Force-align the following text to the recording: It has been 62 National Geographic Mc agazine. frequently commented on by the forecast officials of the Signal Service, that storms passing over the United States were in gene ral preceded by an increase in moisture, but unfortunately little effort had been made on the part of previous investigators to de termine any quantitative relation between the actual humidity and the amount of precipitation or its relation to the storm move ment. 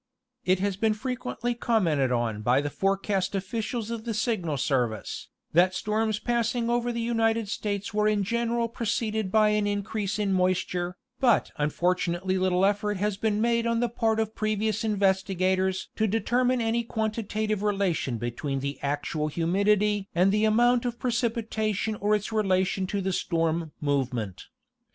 It 0.45 0.57
has 0.57 0.77
been 0.77 0.93
62 0.95 0.97
National 0.97 1.13
Geographic 1.13 1.21
Mc 1.21 1.21
agazine. 1.21 1.21
frequently 1.21 1.65
commented 1.67 2.11
on 2.11 2.41
by 2.41 2.59
the 2.61 2.69
forecast 2.71 3.35
officials 3.35 3.91
of 3.91 4.03
the 4.05 4.13
Signal 4.15 4.57
Service, 4.57 5.27
that 5.53 5.75
storms 5.75 6.17
passing 6.17 6.71
over 6.71 6.91
the 6.91 6.99
United 6.99 7.47
States 7.47 7.93
were 7.93 8.07
in 8.07 8.23
gene 8.23 8.49
ral 8.49 8.67
preceded 8.67 9.31
by 9.31 9.49
an 9.49 9.67
increase 9.67 10.17
in 10.17 10.33
moisture, 10.33 10.97
but 11.19 11.51
unfortunately 11.57 12.39
little 12.39 12.65
effort 12.65 12.97
had 12.97 13.21
been 13.21 13.39
made 13.41 13.67
on 13.67 13.79
the 13.79 13.89
part 13.89 14.19
of 14.19 14.33
previous 14.33 14.83
investigators 14.83 15.89
to 15.95 16.07
de 16.07 16.19
termine 16.19 16.61
any 16.61 16.83
quantitative 16.83 17.61
relation 17.61 18.17
between 18.17 18.59
the 18.59 18.79
actual 18.81 19.27
humidity 19.27 20.09
and 20.15 20.31
the 20.31 20.45
amount 20.45 20.83
of 20.83 20.97
precipitation 20.97 21.93
or 21.97 22.15
its 22.15 22.31
relation 22.31 22.87
to 22.87 23.01
the 23.01 23.13
storm 23.13 23.71
move 23.79 24.15
ment. 24.15 24.45